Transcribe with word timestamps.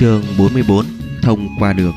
Chương 0.00 0.24
44 0.38 0.86
Thông 1.22 1.48
qua 1.58 1.72
được 1.72 1.94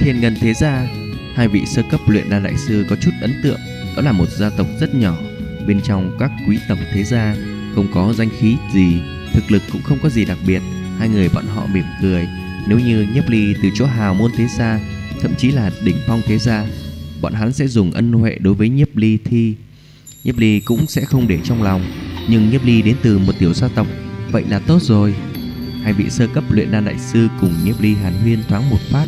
Thiên 0.00 0.20
Ngân 0.20 0.34
Thế 0.40 0.54
Gia, 0.54 0.86
Hai 1.34 1.48
vị 1.48 1.62
sơ 1.66 1.82
cấp 1.90 2.00
luyện 2.06 2.30
đan 2.30 2.42
đại 2.42 2.56
sư 2.56 2.84
có 2.90 2.96
chút 2.96 3.10
ấn 3.20 3.34
tượng, 3.42 3.58
Đó 3.96 4.02
là 4.02 4.12
một 4.12 4.28
gia 4.28 4.50
tộc 4.50 4.66
rất 4.80 4.94
nhỏ. 4.94 5.16
Bên 5.66 5.80
trong 5.84 6.16
các 6.18 6.30
quý 6.48 6.58
tộc 6.68 6.78
thế 6.92 7.04
gia 7.04 7.36
Không 7.74 7.86
có 7.94 8.12
danh 8.12 8.28
khí 8.38 8.56
gì, 8.74 9.00
Thực 9.32 9.50
lực 9.50 9.62
cũng 9.72 9.82
không 9.82 9.98
có 10.02 10.08
gì 10.08 10.24
đặc 10.24 10.38
biệt. 10.46 10.62
Hai 10.98 11.08
người 11.08 11.28
bọn 11.28 11.46
họ 11.46 11.66
mỉm 11.66 11.84
cười. 12.02 12.28
Nếu 12.66 12.78
như 12.78 13.06
nhấp 13.14 13.28
ly 13.28 13.54
từ 13.62 13.68
chỗ 13.74 13.86
hào 13.86 14.14
môn 14.14 14.30
thế 14.36 14.46
gia, 14.58 14.80
Thậm 15.20 15.34
chí 15.38 15.50
là 15.50 15.70
đỉnh 15.84 15.96
phong 16.06 16.22
thế 16.26 16.38
gia, 16.38 16.66
Bọn 17.20 17.32
hắn 17.32 17.52
sẽ 17.52 17.66
dùng 17.66 17.92
ân 17.92 18.12
huệ 18.12 18.36
đối 18.40 18.54
với 18.54 18.68
nhiếp 18.68 18.96
ly 18.96 19.18
thi. 19.24 19.54
Nhiếp 20.24 20.38
ly 20.38 20.60
cũng 20.60 20.86
sẽ 20.86 21.04
không 21.04 21.28
để 21.28 21.38
trong 21.44 21.62
lòng, 21.62 21.84
Nhưng 22.28 22.50
nhiếp 22.50 22.64
ly 22.64 22.82
đến 22.82 22.96
từ 23.02 23.18
một 23.18 23.32
tiểu 23.38 23.54
gia 23.54 23.68
tộc, 23.68 23.86
Vậy 24.30 24.44
là 24.48 24.58
tốt 24.58 24.82
rồi. 24.82 25.14
Hai 25.82 25.92
vị 25.92 26.10
sơ 26.10 26.26
cấp 26.26 26.44
luyện 26.50 26.70
đan 26.70 26.84
đại 26.84 26.98
sư 26.98 27.28
cùng 27.40 27.54
nhiếp 27.64 27.80
ly 27.80 27.94
hàn 27.94 28.12
huyên 28.12 28.42
thoáng 28.48 28.70
một 28.70 28.80
phát. 28.90 29.06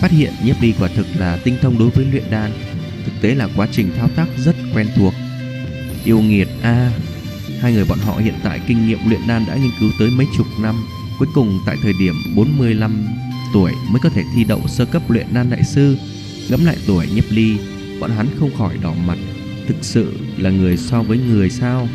Phát 0.00 0.10
hiện 0.10 0.32
nhiếp 0.44 0.62
ly 0.62 0.74
quả 0.80 0.88
thực 0.96 1.06
là 1.18 1.38
tinh 1.44 1.56
thông 1.62 1.78
đối 1.78 1.90
với 1.90 2.04
luyện 2.04 2.24
đan, 2.30 2.50
Thực 3.04 3.12
tế 3.20 3.34
là 3.34 3.48
quá 3.56 3.68
trình 3.72 3.90
thao 3.96 4.08
tác 4.08 4.26
rất 4.38 4.56
quen 4.74 4.86
thuộc. 4.96 5.14
Yêu 6.04 6.20
nghiệt 6.20 6.48
A, 6.62 6.92
Hai 7.60 7.72
người 7.72 7.84
bọn 7.84 7.98
họ 7.98 8.16
hiện 8.16 8.34
tại 8.44 8.60
kinh 8.66 8.86
nghiệm 8.86 8.98
luyện 9.08 9.20
đan 9.28 9.44
đã 9.46 9.54
nghiên 9.56 9.70
cứu 9.80 9.90
tới 9.98 10.10
mấy 10.10 10.26
chục 10.36 10.46
năm, 10.60 10.74
Cuối 11.18 11.28
cùng 11.34 11.58
tại 11.66 11.76
thời 11.82 11.92
điểm 12.00 12.14
45 12.36 13.06
tuổi 13.54 13.72
mới 13.90 14.00
có 14.02 14.08
thể 14.08 14.22
thi 14.34 14.44
đậu 14.44 14.68
sơ 14.68 14.84
cấp 14.84 15.10
luyện 15.10 15.26
đan 15.32 15.50
đại 15.50 15.62
sư. 15.64 15.96
Ngẫm 16.50 16.64
lại 16.64 16.76
tuổi 16.86 17.06
nhiếp 17.14 17.24
ly, 17.30 17.56
Bọn 18.00 18.10
hắn 18.10 18.26
không 18.40 18.56
khỏi 18.58 18.76
đỏ 18.82 18.94
mặt. 19.06 19.18
Thực 19.66 19.76
sự 19.82 20.12
là 20.36 20.50
người 20.50 20.76
so 20.76 21.02
với 21.02 21.18
người 21.18 21.50
sao? 21.50 21.88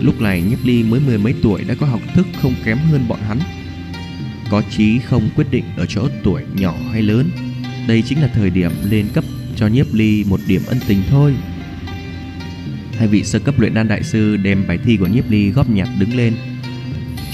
Lúc 0.00 0.20
này 0.20 0.42
nhiếp 0.42 0.58
ly 0.64 0.82
mới 0.82 1.00
mười 1.00 1.18
mấy 1.18 1.34
tuổi 1.42 1.64
đã 1.64 1.74
có 1.74 1.86
học 1.86 2.00
thức 2.14 2.26
không 2.42 2.54
kém 2.64 2.78
hơn 2.78 3.08
bọn 3.08 3.20
hắn. 3.20 3.38
Có 4.50 4.62
chí 4.76 4.98
không 4.98 5.30
quyết 5.36 5.46
định 5.50 5.64
ở 5.76 5.86
chỗ 5.86 6.08
tuổi 6.24 6.42
nhỏ 6.54 6.74
hay 6.92 7.02
lớn, 7.02 7.30
Đây 7.88 8.02
chính 8.02 8.20
là 8.22 8.28
thời 8.28 8.50
điểm 8.50 8.70
lên 8.84 9.06
cấp 9.14 9.24
cho 9.56 9.66
nhiếp 9.66 9.94
ly 9.94 10.24
một 10.24 10.40
điểm 10.46 10.62
ân 10.66 10.78
tình 10.88 11.02
thôi. 11.10 11.34
Hai 12.98 13.08
vị 13.08 13.24
sơ 13.24 13.38
cấp 13.38 13.60
luyện 13.60 13.74
đan 13.74 13.88
đại 13.88 14.02
sư 14.02 14.36
đem 14.36 14.64
bài 14.68 14.78
thi 14.84 14.96
của 14.96 15.06
nhiếp 15.06 15.30
ly 15.30 15.50
góp 15.50 15.70
nhặt 15.70 15.88
đứng 15.98 16.16
lên, 16.16 16.34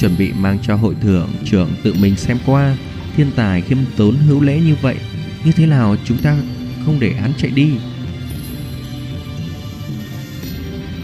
Chuẩn 0.00 0.18
bị 0.18 0.32
mang 0.32 0.58
cho 0.62 0.76
hội 0.76 0.94
thưởng 1.00 1.28
trưởng 1.44 1.70
tự 1.82 1.94
mình 1.94 2.16
xem 2.16 2.38
qua. 2.46 2.76
Thiên 3.16 3.30
tài 3.36 3.60
khiêm 3.60 3.78
tốn 3.96 4.16
hữu 4.16 4.40
lễ 4.40 4.60
như 4.60 4.74
vậy, 4.82 4.96
Như 5.44 5.52
thế 5.52 5.66
nào 5.66 5.96
chúng 6.04 6.18
ta 6.18 6.36
không 6.86 7.00
để 7.00 7.12
hắn 7.12 7.32
chạy 7.38 7.50
đi? 7.50 7.70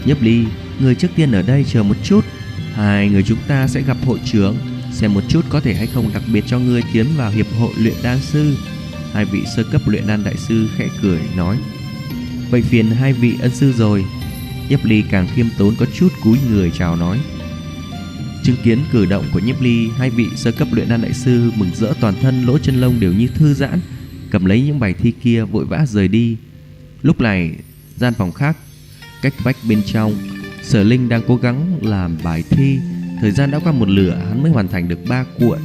Nhiếp 0.05 0.21
ly 0.21 0.45
Người 0.79 0.95
trước 0.95 1.07
tiên 1.15 1.31
ở 1.31 1.41
đây 1.41 1.65
chờ 1.67 1.83
một 1.83 1.95
chút. 2.03 2.25
Hai 2.73 3.09
người 3.09 3.23
chúng 3.23 3.37
ta 3.47 3.67
sẽ 3.67 3.81
gặp 3.81 3.97
hội 4.05 4.19
trưởng, 4.25 4.57
Xem 4.91 5.13
một 5.13 5.21
chút 5.27 5.45
có 5.49 5.59
thể 5.59 5.73
hay 5.73 5.87
không 5.87 6.09
đặc 6.13 6.23
biệt 6.33 6.43
cho 6.47 6.59
ngươi 6.59 6.83
tiến 6.93 7.05
vào 7.17 7.31
hiệp 7.31 7.45
hội 7.59 7.73
luyện 7.77 7.93
đan 8.03 8.19
sư. 8.19 8.57
Hai 9.13 9.25
vị 9.25 9.43
sơ 9.55 9.63
cấp 9.63 9.81
luyện 9.85 10.07
đan 10.07 10.23
đại 10.23 10.35
sư 10.37 10.69
khẽ 10.77 10.87
cười, 11.01 11.19
nói, 11.37 11.57
Vậy 12.51 12.61
phiền 12.61 12.91
hai 12.91 13.13
vị 13.13 13.35
ân 13.41 13.55
sư 13.55 13.73
rồi. 13.77 14.05
Nhấp 14.69 14.85
ly 14.85 15.03
càng 15.11 15.27
khiêm 15.35 15.45
tốn 15.57 15.75
có 15.79 15.85
chút 15.93 16.13
cúi 16.23 16.37
người 16.51 16.71
chào 16.77 16.95
nói, 16.95 17.19
Chứng 18.43 18.55
kiến 18.63 18.79
cử 18.91 19.05
động 19.05 19.25
của 19.33 19.39
nhấp 19.39 19.61
ly, 19.61 19.89
Hai 19.97 20.09
vị 20.09 20.25
sơ 20.35 20.51
cấp 20.51 20.67
luyện 20.71 20.89
đan 20.89 21.01
đại 21.01 21.13
sư 21.13 21.51
mừng 21.55 21.69
rỡ 21.75 21.93
toàn 22.01 22.13
thân 22.21 22.45
lỗ 22.45 22.57
chân 22.57 22.81
lông 22.81 22.99
đều 22.99 23.13
như 23.13 23.27
thư 23.27 23.53
giãn, 23.53 23.79
Cầm 24.31 24.45
lấy 24.45 24.61
những 24.61 24.79
bài 24.79 24.93
thi 24.93 25.13
kia 25.23 25.43
vội 25.43 25.65
vã 25.65 25.85
rời 25.87 26.07
đi. 26.07 26.37
Lúc 27.01 27.21
này, 27.21 27.51
gian 27.97 28.13
phòng 28.13 28.31
khác, 28.31 28.57
Cách 29.21 29.33
vách 29.43 29.57
bên 29.69 29.81
trong 29.85 30.38
Sở 30.63 30.83
Linh 30.83 31.09
đang 31.09 31.21
cố 31.27 31.35
gắng 31.35 31.79
làm 31.81 32.17
bài 32.23 32.43
thi. 32.49 32.79
Thời 33.21 33.31
gian 33.31 33.51
đã 33.51 33.59
qua 33.59 33.71
một 33.71 33.89
lửa, 33.89 34.21
hắn 34.29 34.43
mới 34.43 34.51
hoàn 34.51 34.67
thành 34.67 34.87
được 34.87 34.99
3 35.09 35.25
cuộn. 35.39 35.59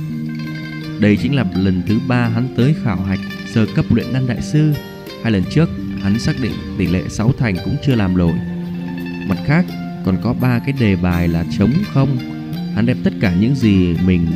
Đây 1.01 1.19
chính 1.23 1.35
là 1.35 1.45
lần 1.57 1.83
thứ 1.87 1.99
ba 2.09 2.29
hắn 2.29 2.49
tới 2.57 2.75
khảo 2.85 2.97
hạch 2.97 3.19
sơ 3.53 3.67
cấp 3.75 3.85
luyện 3.91 4.07
đan 4.13 4.27
đại 4.27 4.43
sư. 4.43 4.73
Hai 5.23 5.33
lần 5.33 5.43
trước, 5.51 5.71
hắn 6.03 6.19
xác 6.19 6.41
định 6.43 6.53
tỷ 6.79 6.87
lệ 6.87 7.03
6 7.09 7.33
thành 7.39 7.57
cũng 7.65 7.77
chưa 7.87 7.95
làm 7.95 8.15
lỗi. 8.15 8.33
Mặt 9.29 9.39
khác, 9.47 9.65
còn 10.05 10.17
có 10.23 10.33
ba 10.33 10.59
cái 10.59 10.75
đề 10.81 10.97
bài 10.97 11.29
là 11.29 11.45
trống 11.59 11.73
không. 11.93 12.19
Hắn 12.75 12.87
đem 12.87 12.97
tất 13.05 13.13
cả 13.21 13.35
những 13.41 13.55
gì 13.55 13.97
mình 14.07 14.27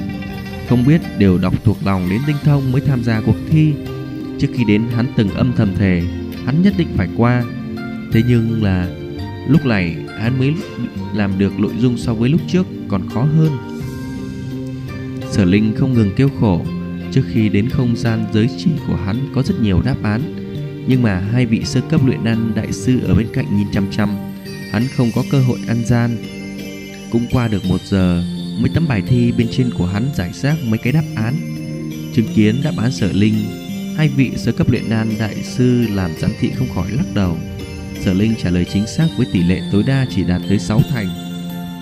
không 0.69 0.87
biết 0.87 1.01
đều 1.19 1.39
đọc 1.39 1.55
thuộc 1.65 1.79
lòng 1.85 2.09
đến 2.11 2.21
tinh 2.27 2.37
thông 2.45 2.73
mới 2.73 2.81
tham 2.81 3.05
gia 3.05 3.21
cuộc 3.21 3.37
thi. 3.51 3.75
Trước 4.39 4.49
khi 4.55 4.65
đến, 4.65 4.83
hắn 4.97 5.07
từng 5.17 5.31
âm 5.31 5.53
thầm 5.57 5.75
thề, 5.79 6.03
Hắn 6.49 6.63
nhất 6.63 6.75
định 6.79 6.89
phải 6.97 7.09
qua. 7.17 7.45
Thế 8.13 8.23
nhưng 8.29 8.63
là 8.63 8.89
Lúc 9.49 9.67
này 9.67 9.97
hắn 10.19 10.39
mới 10.39 10.55
làm 11.15 11.39
được 11.39 11.59
nội 11.59 11.73
dung 11.79 11.99
so 11.99 12.15
với 12.15 12.31
lúc 12.31 12.41
trước 12.49 12.67
còn 12.89 13.09
khó 13.09 13.23
hơn. 13.23 13.51
Sở 15.31 15.45
Linh 15.45 15.75
không 15.77 15.95
ngừng 15.95 16.11
kêu 16.17 16.29
khổ, 16.41 16.65
Trước 17.13 17.23
khi 17.33 17.49
đến 17.49 17.69
không 17.69 17.97
gian 17.97 18.25
giới 18.33 18.49
chỉ 18.59 18.71
của 18.87 18.97
hắn 18.97 19.17
có 19.35 19.43
rất 19.43 19.55
nhiều 19.61 19.83
đáp 19.85 19.97
án, 20.03 20.23
Nhưng 20.87 21.03
mà 21.03 21.19
hai 21.19 21.47
vị 21.47 21.63
sơ 21.65 21.81
cấp 21.91 22.01
luyện 22.07 22.25
đan 22.25 22.53
đại 22.55 22.73
sư 22.73 23.01
ở 23.07 23.15
bên 23.15 23.27
cạnh 23.33 23.57
nhìn 23.57 23.67
chăm 23.73 23.87
chăm, 23.91 24.09
Hắn 24.71 24.83
không 24.97 25.11
có 25.15 25.25
cơ 25.31 25.41
hội 25.41 25.59
ăn 25.69 25.85
gian. 25.87 26.17
Cũng 27.11 27.27
qua 27.33 27.49
được 27.49 27.65
một 27.65 27.81
giờ, 27.81 28.23
Mấy 28.61 28.71
tấm 28.75 28.89
bài 28.89 29.03
thi 29.07 29.33
bên 29.39 29.49
trên 29.51 29.71
của 29.79 29.87
hắn 29.87 30.09
giải 30.15 30.33
rác 30.33 30.57
mấy 30.65 30.79
cái 30.79 30.93
đáp 30.93 31.05
án. 31.17 31.35
Chứng 32.15 32.27
kiến 32.35 32.61
đáp 32.65 32.73
án 32.79 32.93
sở 32.93 33.13
linh, 33.13 33.35
Hai 33.97 34.09
vị 34.09 34.31
sơ 34.37 34.53
cấp 34.53 34.71
luyện 34.71 34.91
đan 34.91 35.09
đại 35.19 35.35
sư 35.43 35.87
làm 35.95 36.11
giám 36.19 36.31
thị 36.41 36.51
không 36.57 36.69
khỏi 36.75 36.91
lắc 36.91 37.15
đầu. 37.15 37.39
Sở 38.01 38.13
Linh 38.15 38.35
trả 38.43 38.51
lời 38.51 38.67
chính 38.73 38.87
xác 38.87 39.09
với 39.17 39.27
tỷ 39.33 39.43
lệ 39.43 39.61
tối 39.73 39.83
đa 39.83 40.07
chỉ 40.11 40.25
đạt 40.25 40.43
tới 40.49 40.59
6 40.59 40.81
thành 40.91 41.09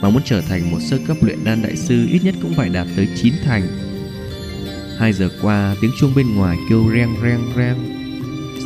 Mà 0.02 0.10
muốn 0.10 0.22
trở 0.24 0.40
thành 0.40 0.70
một 0.70 0.78
sơ 0.80 0.98
cấp 1.06 1.16
luyện 1.20 1.44
đan 1.44 1.62
đại 1.62 1.76
sư 1.76 2.06
ít 2.12 2.24
nhất 2.24 2.34
cũng 2.42 2.54
phải 2.54 2.68
đạt 2.68 2.86
tới 2.96 3.08
9 3.16 3.34
thành. 3.44 3.62
2 4.98 5.12
giờ 5.12 5.28
qua, 5.42 5.74
tiếng 5.80 5.90
chuông 6.00 6.14
bên 6.14 6.34
ngoài 6.34 6.56
kêu 6.70 6.90
reng 6.94 7.14
reng 7.22 7.52
reng. 7.56 7.76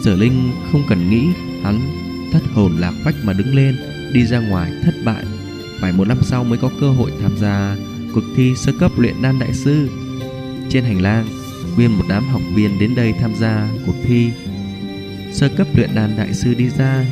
Sở 0.04 0.16
Linh 0.16 0.52
không 0.72 0.82
cần 0.88 1.10
nghĩ, 1.10 1.26
Hắn 1.62 1.80
thất 2.32 2.42
hồn 2.54 2.76
lạc 2.78 2.92
phách 3.04 3.14
mà 3.22 3.32
đứng 3.32 3.54
lên, 3.54 3.76
Đi 4.12 4.26
ra 4.26 4.38
ngoài 4.38 4.72
thất 4.82 4.94
bại. 5.04 5.24
Phải 5.80 5.92
một 5.92 6.08
năm 6.08 6.18
sau 6.22 6.44
mới 6.44 6.58
có 6.58 6.70
cơ 6.80 6.90
hội 6.90 7.12
tham 7.22 7.36
gia 7.36 7.76
Cuộc 8.14 8.24
thi 8.36 8.52
sơ 8.56 8.72
cấp 8.80 8.90
luyện 8.98 9.22
đan 9.22 9.38
đại 9.38 9.54
sư. 9.54 9.88
Trên 10.68 10.84
hành 10.84 11.02
lang, 11.02 11.26
Nguyên 11.76 11.98
một 11.98 12.04
đám 12.08 12.28
học 12.28 12.42
viên 12.54 12.78
đến 12.78 12.94
đây 12.94 13.14
tham 13.20 13.34
gia 13.34 13.68
cuộc 13.86 13.94
thi 14.04 14.30
Sơ 15.32 15.48
cấp 15.56 15.66
luyện 15.74 15.90
đan 15.94 16.16
đại 16.16 16.34
sư 16.34 16.54
đi 16.54 16.68
ra 16.78 17.04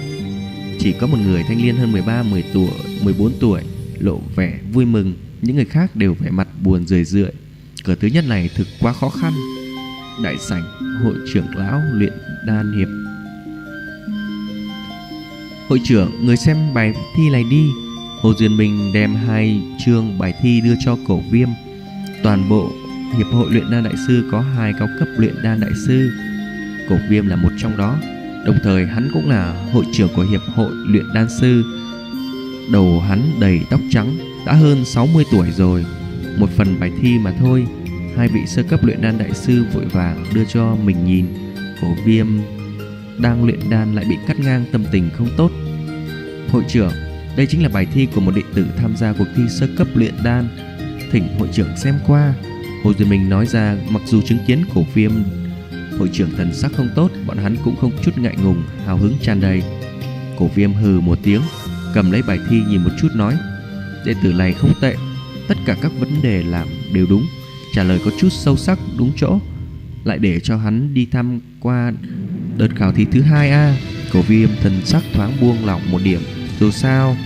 chỉ 0.78 0.92
có 0.92 1.06
một 1.06 1.18
người 1.26 1.42
thanh 1.42 1.58
niên 1.58 1.76
hơn 1.76 1.92
13, 1.92 2.22
10 2.22 2.44
tuổi, 2.54 2.70
14 3.02 3.32
tuổi 3.40 3.62
lộ 3.98 4.20
vẻ 4.36 4.58
vui 4.72 4.84
mừng, 4.84 5.14
những 5.42 5.56
người 5.56 5.64
khác 5.64 5.96
đều 5.96 6.14
vẻ 6.14 6.30
mặt 6.30 6.48
buồn 6.62 6.86
rười 6.86 7.04
rượi. 7.04 7.30
Cửa 7.84 7.94
thứ 7.94 8.08
nhất 8.08 8.24
này 8.28 8.50
thực 8.56 8.66
quá 8.80 8.92
khó 8.92 9.08
khăn. 9.08 9.32
Đại 10.22 10.36
sảnh 10.38 10.62
hội 11.04 11.14
trưởng 11.32 11.46
lão 11.56 11.80
luyện 11.92 12.12
đan 12.46 12.72
hiệp. 12.78 12.88
Hội 15.68 15.80
trưởng, 15.84 16.26
người 16.26 16.36
xem 16.36 16.56
bài 16.74 16.94
thi 17.16 17.30
này 17.30 17.44
đi. 17.50 17.70
Hồ 18.20 18.34
Duyên 18.38 18.56
Minh 18.56 18.90
đem 18.94 19.14
hai 19.14 19.62
chương 19.84 20.18
bài 20.18 20.34
thi 20.42 20.60
đưa 20.60 20.74
cho 20.84 20.98
cổ 21.08 21.22
viêm. 21.30 21.48
Toàn 22.22 22.48
bộ 22.48 22.72
hiệp 23.16 23.26
hội 23.26 23.50
luyện 23.50 23.70
đan 23.70 23.84
đại 23.84 23.94
sư 24.06 24.28
có 24.32 24.40
hai 24.40 24.72
cao 24.78 24.88
cấp 24.98 25.08
luyện 25.16 25.34
đan 25.42 25.60
đại 25.60 25.70
sư. 25.86 26.10
Cổ 26.88 26.96
viêm 27.10 27.26
là 27.26 27.36
một 27.36 27.50
trong 27.58 27.76
đó. 27.76 27.98
Đồng 28.46 28.58
thời 28.62 28.86
hắn 28.86 29.08
cũng 29.12 29.30
là 29.30 29.68
hội 29.72 29.84
trưởng 29.92 30.08
của 30.16 30.22
Hiệp 30.22 30.40
hội 30.54 30.70
luyện 30.86 31.04
đan 31.14 31.26
sư. 31.40 31.64
Đầu 32.72 33.00
hắn 33.00 33.22
đầy 33.40 33.60
tóc 33.70 33.80
trắng, 33.90 34.18
Đã 34.46 34.52
hơn 34.52 34.84
60 34.84 35.24
tuổi 35.32 35.50
rồi. 35.50 35.84
Một 36.38 36.50
phần 36.56 36.80
bài 36.80 36.90
thi 37.00 37.18
mà 37.18 37.32
thôi, 37.40 37.66
Hai 38.16 38.28
vị 38.28 38.40
sơ 38.46 38.62
cấp 38.62 38.84
luyện 38.84 39.02
đan 39.02 39.18
đại 39.18 39.34
sư 39.34 39.64
vội 39.74 39.84
vàng 39.84 40.24
đưa 40.34 40.44
cho 40.44 40.76
mình 40.84 41.04
nhìn. 41.04 41.26
Cổ 41.82 41.88
viêm 42.04 42.26
đang 43.18 43.44
luyện 43.44 43.60
đan 43.70 43.94
lại 43.94 44.04
bị 44.08 44.16
cắt 44.28 44.38
ngang, 44.40 44.64
tâm 44.72 44.84
tình 44.92 45.10
không 45.16 45.28
tốt. 45.36 45.50
Hội 46.52 46.62
trưởng, 46.68 46.92
Đây 47.36 47.46
chính 47.46 47.62
là 47.62 47.68
bài 47.68 47.86
thi 47.94 48.08
của 48.14 48.20
một 48.20 48.32
đệ 48.36 48.42
tử 48.54 48.66
tham 48.76 48.96
gia 48.96 49.12
cuộc 49.12 49.26
thi 49.36 49.42
sơ 49.60 49.68
cấp 49.78 49.88
luyện 49.94 50.14
đan. 50.24 50.48
Thỉnh 51.12 51.24
hội 51.38 51.48
trưởng 51.52 51.76
xem 51.76 51.94
qua. 52.06 52.34
Hồ 52.84 52.92
Duy 52.98 53.04
Minh 53.04 53.28
nói 53.28 53.46
ra, 53.46 53.76
mặc 53.88 54.02
dù 54.06 54.22
chứng 54.22 54.38
kiến 54.46 54.64
cổ 54.74 54.84
viêm 54.94 55.12
Hội 55.98 56.08
trưởng 56.12 56.30
thần 56.36 56.54
sắc 56.54 56.72
không 56.76 56.88
tốt, 56.94 57.10
Bọn 57.26 57.36
hắn 57.36 57.56
cũng 57.64 57.76
không 57.76 57.92
chút 58.02 58.18
ngại 58.18 58.36
ngùng, 58.44 58.62
Hào 58.86 58.96
hứng 58.96 59.14
tràn 59.22 59.40
đầy. 59.40 59.62
Cổ 60.38 60.46
viêm 60.54 60.72
hừ 60.72 61.00
một 61.00 61.18
tiếng, 61.22 61.42
Cầm 61.94 62.10
lấy 62.10 62.22
bài 62.22 62.38
thi 62.50 62.62
nhìn 62.68 62.82
một 62.82 62.90
chút 63.00 63.08
nói, 63.14 63.36
Đệ 64.06 64.14
tử 64.22 64.32
này 64.32 64.52
không 64.52 64.72
tệ, 64.80 64.96
Tất 65.48 65.54
cả 65.66 65.76
các 65.82 65.92
vấn 66.00 66.22
đề 66.22 66.42
làm 66.42 66.68
đều 66.92 67.06
đúng, 67.10 67.26
Trả 67.74 67.82
lời 67.82 68.00
có 68.04 68.10
chút 68.20 68.28
sâu 68.30 68.56
sắc 68.56 68.78
đúng 68.98 69.12
chỗ. 69.16 69.38
Lại 70.04 70.18
để 70.18 70.40
cho 70.40 70.56
hắn 70.56 70.94
đi 70.94 71.06
tham 71.06 71.40
qua 71.60 71.92
Đợt 72.56 72.68
khảo 72.76 72.92
thí 72.92 73.04
thứ 73.04 73.20
hai 73.20 73.50
a. 73.50 73.76
Cổ 74.12 74.22
viêm 74.22 74.48
thần 74.62 74.80
sắc 74.84 75.02
thoáng 75.12 75.32
buông 75.40 75.66
lỏng 75.66 75.90
một 75.90 76.00
điểm, 76.04 76.20
Dù 76.60 76.70
sao, 76.70 77.16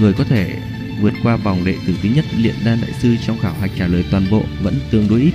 Người 0.00 0.12
có 0.12 0.24
thể 0.24 0.58
vượt 1.00 1.12
qua 1.22 1.36
vòng 1.36 1.64
đệ 1.64 1.76
tử 1.86 1.94
thứ 2.02 2.08
nhất 2.08 2.24
luyện 2.38 2.54
đan 2.64 2.80
đại 2.80 2.92
sư 2.92 3.16
trong 3.26 3.38
khảo 3.38 3.54
hạch 3.60 3.70
trả 3.78 3.86
lời 3.86 4.04
toàn 4.10 4.26
bộ 4.30 4.42
vẫn 4.62 4.74
tương 4.90 5.08
đối 5.08 5.20
ít. 5.20 5.32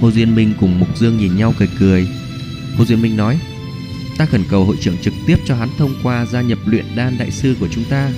Hồ 0.00 0.10
Duyên 0.10 0.34
Minh 0.34 0.54
cùng 0.60 0.78
Mục 0.78 0.98
Dương 0.98 1.18
nhìn 1.18 1.36
nhau 1.36 1.54
cười 1.58 1.68
cười. 1.78 2.08
Hồ 2.76 2.84
Duyên 2.84 3.02
Minh 3.02 3.16
nói, 3.16 3.38
Ta 4.18 4.26
khẩn 4.26 4.42
cầu 4.50 4.64
hội 4.64 4.76
trưởng 4.80 4.98
trực 4.98 5.14
tiếp 5.26 5.36
cho 5.44 5.54
hắn 5.54 5.68
thông 5.78 5.94
qua 6.02 6.26
gia 6.26 6.40
nhập 6.40 6.58
luyện 6.66 6.84
đan 6.96 7.18
đại 7.18 7.30
sư 7.30 7.56
của 7.60 7.68
chúng 7.70 7.84
ta. 7.84 8.10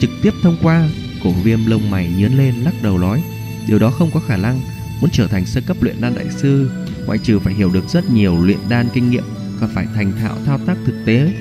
Trực 0.00 0.10
tiếp 0.22 0.30
thông 0.42 0.56
qua, 0.62 0.88
Cổ 1.24 1.30
viêm 1.30 1.66
lông 1.66 1.90
mày 1.90 2.12
nhớn 2.18 2.38
lên 2.38 2.54
lắc 2.54 2.74
đầu 2.82 2.98
nói, 2.98 3.22
Điều 3.68 3.78
đó 3.78 3.90
không 3.90 4.10
có 4.14 4.20
khả 4.20 4.36
năng. 4.36 4.60
Muốn 5.00 5.10
trở 5.10 5.26
thành 5.26 5.46
sơ 5.46 5.60
cấp 5.60 5.76
luyện 5.80 6.00
đan 6.00 6.14
đại 6.14 6.26
sư, 6.30 6.70
Ngoại 7.06 7.18
trừ 7.18 7.38
phải 7.38 7.54
hiểu 7.54 7.70
được 7.70 7.88
rất 7.88 8.10
nhiều 8.10 8.44
luyện 8.44 8.58
đan 8.68 8.88
kinh 8.94 9.10
nghiệm 9.10 9.24
và 9.60 9.66
phải 9.74 9.86
thành 9.94 10.12
thạo 10.12 10.36
thao 10.46 10.58
tác 10.58 10.76
thực 10.86 11.02
tế. 11.06 11.32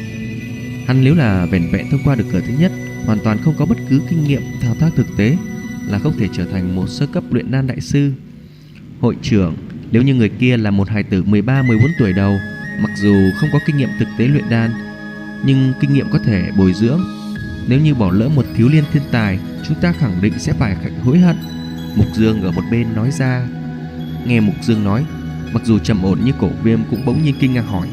Hắn 0.88 1.04
nếu 1.04 1.16
là 1.16 1.46
vẻn 1.46 1.70
vẹn 1.72 1.92
thông 1.92 2.04
qua 2.04 2.16
được 2.16 2.26
cửa 2.32 2.42
thứ 2.48 2.54
nhất, 2.60 2.72
Hoàn 3.06 3.20
toàn 3.24 3.38
không 3.44 3.56
có 3.58 3.66
bất 3.66 3.78
cứ 3.90 4.02
kinh 4.10 4.24
nghiệm 4.24 4.42
thao 4.62 4.76
tác 4.80 4.90
thực 4.96 5.08
tế, 5.18 5.38
Là 5.88 6.00
không 6.00 6.18
thể 6.18 6.28
trở 6.34 6.46
thành 6.46 6.76
một 6.76 6.88
sơ 6.90 7.08
cấp 7.08 7.24
luyện 7.32 7.52
đan 7.52 7.68
đại 7.68 7.82
sư. 7.82 8.12
Hội 9.04 9.18
trưởng. 9.22 9.56
Nếu 9.92 10.02
như 10.02 10.16
người 10.16 10.30
kia 10.30 10.58
là 10.58 10.72
một 10.72 10.90
hài 10.90 11.04
tử 11.04 11.24
13-14 11.24 11.88
tuổi 12.00 12.14
đầu, 12.14 12.40
Mặc 12.80 12.92
dù 12.98 13.16
không 13.40 13.50
có 13.54 13.60
kinh 13.66 13.78
nghiệm 13.78 13.90
thực 14.00 14.08
tế 14.18 14.28
luyện 14.28 14.50
đan, 14.50 14.72
Nhưng 15.46 15.74
kinh 15.80 15.94
nghiệm 15.94 16.10
có 16.12 16.20
thể 16.20 16.52
bồi 16.58 16.74
dưỡng. 16.74 17.02
Nếu 17.68 17.80
như 17.80 17.96
bỏ 17.96 18.12
lỡ 18.12 18.30
một 18.30 18.46
thiếu 18.56 18.70
liên 18.70 18.84
thiên 18.94 19.04
tài, 19.12 19.40
Chúng 19.68 19.78
ta 19.82 19.92
khẳng 19.92 20.22
định 20.22 20.34
sẽ 20.40 20.54
phải 20.54 20.76
hối 21.04 21.20
hận. 21.20 21.36
Mục 21.96 22.06
Dương 22.14 22.42
ở 22.42 22.52
một 22.52 22.62
bên 22.72 22.96
nói 22.96 23.12
ra. 23.12 23.48
Nghe 24.26 24.40
Mục 24.40 24.56
Dương 24.62 24.84
nói, 24.84 25.06
Mặc 25.54 25.66
dù 25.66 25.80
trầm 25.80 26.04
ổn 26.04 26.20
như 26.26 26.32
cổ 26.40 26.50
viêm 26.64 26.80
cũng 26.90 27.06
bỗng 27.06 27.24
nhiên 27.24 27.36
kinh 27.40 27.54
ngạc 27.54 27.62
hỏi. 27.62 27.88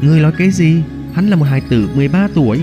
Ngươi 0.00 0.20
nói 0.20 0.32
cái 0.38 0.50
gì? 0.50 0.82
Hắn 1.14 1.28
là 1.28 1.36
một 1.36 1.44
hài 1.44 1.60
tử 1.60 1.88
13 1.94 2.28
tuổi. 2.34 2.60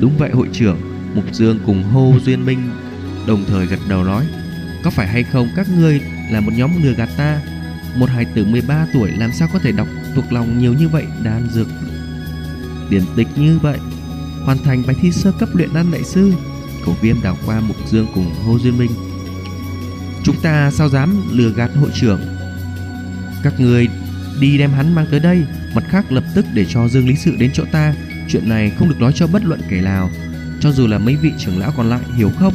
Đúng 0.00 0.18
vậy 0.18 0.30
hội 0.30 0.48
trưởng, 0.52 0.78
Mục 1.14 1.24
Dương 1.32 1.58
cùng 1.66 1.82
Hô 1.82 2.14
Duyên 2.24 2.46
Minh 2.46 2.58
Đồng 3.26 3.44
thời 3.48 3.66
gật 3.66 3.78
đầu 3.88 4.04
nói, 4.04 4.26
Có 4.84 4.90
phải 4.90 5.06
hay 5.06 5.22
không 5.22 5.48
các 5.56 5.66
ngươi 5.78 6.00
là 6.30 6.40
một 6.40 6.52
nhóm 6.56 6.82
lừa 6.82 6.92
gạt 6.92 7.08
ta. 7.16 7.40
Một 7.96 8.10
hài 8.10 8.24
tử 8.24 8.44
13 8.44 8.86
tuổi 8.92 9.10
Làm 9.10 9.32
sao 9.32 9.48
có 9.52 9.58
thể 9.58 9.72
đọc 9.72 9.88
thuộc 10.14 10.32
lòng 10.32 10.58
nhiều 10.58 10.72
như 10.72 10.88
vậy, 10.88 11.06
Đan 11.22 11.48
dược 11.50 11.68
Điển 12.90 13.02
tịch 13.16 13.28
như 13.36 13.58
vậy? 13.58 13.78
Hoàn 14.44 14.58
thành 14.58 14.82
bài 14.86 14.96
thi 15.00 15.12
sơ 15.12 15.32
cấp 15.32 15.48
luyện 15.52 15.74
đan 15.74 15.90
đại 15.90 16.04
sư, 16.04 16.32
Cổ 16.84 16.92
viêm 17.00 17.22
đảo 17.22 17.36
qua 17.46 17.60
Mục 17.60 17.76
Dương 17.86 18.06
cùng 18.14 18.34
Hô 18.44 18.58
Duyên 18.58 18.78
Minh. 18.78 18.90
Chúng 20.24 20.36
ta 20.42 20.70
sao 20.70 20.88
dám 20.88 21.22
lừa 21.32 21.50
gạt 21.50 21.70
hội 21.74 21.90
trưởng? 21.94 22.20
Các 23.42 23.60
người 23.60 23.88
đi 24.40 24.58
đem 24.58 24.70
hắn 24.70 24.94
mang 24.94 25.06
tới 25.10 25.20
đây, 25.20 25.44
Mặt 25.74 25.84
khác 25.88 26.12
lập 26.12 26.24
tức 26.34 26.46
để 26.54 26.66
cho 26.68 26.88
Dương 26.88 27.08
Lý 27.08 27.16
Sự 27.16 27.36
đến 27.38 27.50
chỗ 27.54 27.64
ta. 27.72 27.94
Chuyện 28.28 28.48
này 28.48 28.70
không 28.70 28.88
được 28.88 29.00
nói 29.00 29.12
cho 29.14 29.26
bất 29.26 29.44
luận 29.44 29.60
kẻ 29.70 29.80
nào, 29.80 30.10
Cho 30.60 30.72
dù 30.72 30.86
là 30.86 30.98
mấy 30.98 31.16
vị 31.16 31.32
trưởng 31.38 31.58
lão 31.58 31.72
còn 31.76 31.90
lại, 31.90 32.00
hiểu 32.16 32.30
không? 32.38 32.54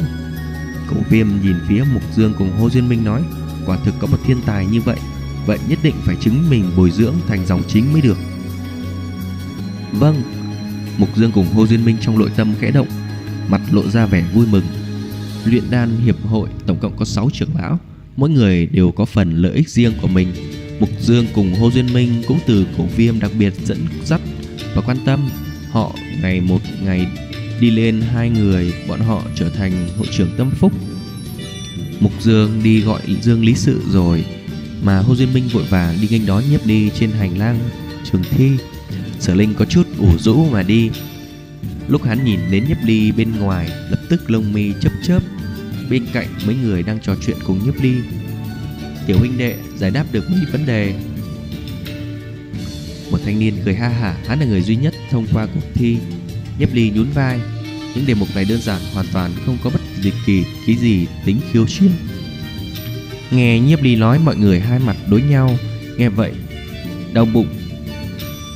Cổ 0.90 0.96
viêm 1.10 1.28
nhìn 1.42 1.56
phía 1.68 1.84
Mục 1.94 2.02
Dương 2.14 2.34
cùng 2.38 2.50
Hô 2.58 2.70
Duyên 2.70 2.88
Minh 2.88 3.04
nói. 3.04 3.22
Quả 3.66 3.78
thực 3.84 3.94
có 3.98 4.06
một 4.06 4.18
thiên 4.24 4.40
tài 4.46 4.66
như 4.66 4.80
vậy 4.80 4.96
Vậy 5.46 5.58
nhất 5.68 5.78
định 5.82 5.94
phải 6.04 6.16
chứng 6.16 6.50
mình 6.50 6.64
bồi 6.76 6.90
dưỡng 6.90 7.14
thành 7.28 7.46
dòng 7.46 7.62
chính 7.68 7.92
mới 7.92 8.00
được. 8.02 8.16
Vâng 9.92 10.22
Mục 10.98 11.16
Dương 11.16 11.32
cùng 11.32 11.46
Hô 11.46 11.66
Duyên 11.66 11.84
Minh 11.84 11.96
trong 12.00 12.18
nội 12.18 12.30
tâm 12.36 12.54
khẽ 12.60 12.70
động, 12.70 12.88
Mặt 13.48 13.60
lộ 13.72 13.82
ra 13.82 14.06
vẻ 14.06 14.24
vui 14.34 14.46
mừng. 14.46 14.64
Luyện 15.44 15.62
đan 15.70 15.96
hiệp 16.04 16.26
hội 16.26 16.48
tổng 16.66 16.78
cộng 16.80 16.96
có 16.96 17.04
6 17.04 17.30
trưởng 17.32 17.56
lão, 17.56 17.78
Mỗi 18.16 18.30
người 18.30 18.66
đều 18.66 18.92
có 18.92 19.04
phần 19.04 19.42
lợi 19.42 19.52
ích 19.52 19.68
riêng 19.68 19.92
của 20.02 20.08
mình. 20.08 20.28
Mục 20.80 20.90
Dương 21.00 21.26
cùng 21.34 21.54
Hô 21.54 21.70
Duyên 21.70 21.92
Minh 21.92 22.22
cũng 22.28 22.38
từ 22.46 22.66
cổ 22.78 22.84
viêm 22.96 23.20
đặc 23.20 23.30
biệt 23.38 23.54
dẫn 23.64 23.78
dắt 24.04 24.20
và 24.74 24.82
quan 24.86 24.96
tâm. 25.04 25.28
Họ 25.70 25.92
ngày 26.22 26.40
một 26.40 26.60
ngày 26.84 27.06
đi 27.60 27.70
lên 27.70 28.00
hai 28.00 28.30
người, 28.30 28.74
Bọn 28.88 29.00
họ 29.00 29.22
trở 29.34 29.50
thành 29.50 29.88
hội 29.98 30.06
trưởng 30.10 30.30
tâm 30.36 30.50
phúc. 30.50 30.72
Mục 32.00 32.12
Dương 32.22 32.60
đi 32.64 32.80
gọi 32.80 33.00
Dương 33.22 33.44
Lý 33.44 33.54
Sự 33.54 33.80
rồi, 33.90 34.24
Mà 34.82 34.98
Hồ 34.98 35.14
Duyên 35.14 35.34
Minh 35.34 35.48
vội 35.52 35.64
vàng 35.70 35.96
đi 36.00 36.08
nghênh 36.10 36.26
đón 36.26 36.42
nhiếp 36.50 36.66
đi 36.66 36.90
trên 36.98 37.10
hành 37.10 37.38
lang 37.38 37.58
trường 38.04 38.22
thi. 38.30 38.50
Sở 39.20 39.34
Linh 39.34 39.54
có 39.54 39.64
chút 39.64 39.86
ủ 39.98 40.18
rũ 40.18 40.44
mà 40.50 40.62
đi. 40.62 40.90
Lúc 41.88 42.02
hắn 42.02 42.24
nhìn 42.24 42.40
đến 42.50 42.64
nhiếp 42.68 42.76
ly 42.84 43.12
bên 43.12 43.32
ngoài, 43.38 43.68
Lập 43.90 44.00
tức 44.08 44.30
lông 44.30 44.52
mi 44.52 44.72
chớp 44.80 44.92
chớp. 45.02 45.22
Bên 45.90 46.06
cạnh 46.12 46.28
mấy 46.46 46.56
người 46.56 46.82
đang 46.82 47.00
trò 47.00 47.14
chuyện 47.26 47.36
cùng 47.46 47.64
nhiếp 47.64 47.82
ly 47.82 47.94
Tiểu 49.06 49.18
huynh 49.18 49.38
đệ, 49.38 49.56
giải 49.78 49.90
đáp 49.90 50.04
được 50.12 50.30
mấy 50.30 50.40
vấn 50.52 50.66
đề. 50.66 50.94
Một 53.10 53.18
thanh 53.24 53.38
niên 53.38 53.54
cười 53.64 53.74
ha 53.74 53.88
hả, 53.88 54.16
Hắn 54.26 54.40
là 54.40 54.46
người 54.46 54.62
duy 54.62 54.76
nhất 54.76 54.94
thông 55.10 55.26
qua 55.32 55.46
cuộc 55.54 55.64
thi. 55.74 55.98
Nhiếp 56.58 56.74
ly 56.74 56.90
nhún 56.90 57.10
vai. 57.14 57.40
Những 57.94 58.06
đề 58.06 58.14
mục 58.14 58.28
này 58.34 58.44
đơn 58.44 58.60
giản 58.60 58.80
hoàn 58.94 59.06
toàn 59.12 59.30
không 59.46 59.58
có 59.64 59.70
bất 59.70 59.80
dịch 60.04 60.14
kỳ 60.26 60.44
Cái 60.66 60.76
gì 60.76 61.06
tính 61.24 61.40
khiêu 61.52 61.66
chiến. 61.66 61.90
Nghe 63.30 63.60
nhiếp 63.60 63.82
ly 63.82 63.96
nói 63.96 64.18
mọi 64.24 64.36
người 64.36 64.60
hai 64.60 64.78
mặt 64.78 64.96
đối 65.10 65.22
nhau 65.22 65.56
Nghe 65.96 66.08
vậy 66.08 66.32
Đau 67.12 67.24
bụng 67.24 67.48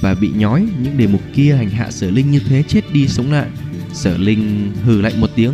Và 0.02 0.14
bị 0.14 0.30
nhói. 0.36 0.66
Những 0.82 0.98
đề 0.98 1.06
mục 1.06 1.22
kia 1.34 1.54
hành 1.54 1.70
hạ 1.70 1.90
sở 1.90 2.10
linh 2.10 2.30
như 2.30 2.40
thế 2.48 2.62
chết 2.68 2.92
đi 2.92 3.08
sống 3.08 3.32
lại. 3.32 3.48
Sở 3.92 4.18
linh 4.18 4.72
hừ 4.84 5.00
lạnh 5.00 5.20
một 5.20 5.30
tiếng 5.34 5.52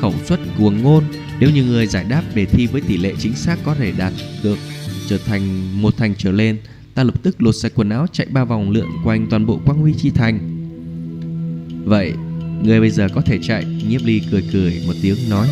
Khẩu 0.00 0.14
suất 0.24 0.40
cuồng 0.58 0.82
ngôn. 0.82 1.04
Nếu 1.40 1.50
như 1.50 1.64
người 1.64 1.86
giải 1.86 2.04
đáp 2.08 2.22
đề 2.34 2.44
thi 2.44 2.66
với 2.66 2.80
tỷ 2.80 2.96
lệ 2.96 3.14
chính 3.18 3.34
xác 3.34 3.58
có 3.64 3.74
thể 3.74 3.92
đạt 3.98 4.12
được 4.42 4.58
trở 5.08 5.18
thành 5.18 5.42
một 5.82 5.96
thành 5.96 6.14
trở 6.18 6.32
lên, 6.32 6.58
ta 6.94 7.02
lập 7.02 7.14
tức 7.22 7.42
lột 7.42 7.56
sạch 7.56 7.72
quần 7.74 7.90
áo 7.90 8.06
chạy 8.12 8.26
ba 8.30 8.44
vòng 8.44 8.70
lượn 8.70 8.86
quanh 9.04 9.26
toàn 9.30 9.46
bộ 9.46 9.60
quang 9.64 9.78
huy 9.78 9.92
chi 9.92 10.10
thành. 10.10 10.38
Vậy, 11.84 12.12
người 12.62 12.80
bây 12.80 12.90
giờ 12.90 13.08
có 13.14 13.20
thể 13.20 13.38
chạy, 13.42 13.64
Nhiếp 13.88 14.00
Ly 14.04 14.22
cười 14.30 14.44
cười 14.52 14.82
một 14.86 14.92
tiếng 15.02 15.16
nói. 15.30 15.48